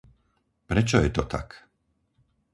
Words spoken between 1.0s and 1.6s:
je to tak?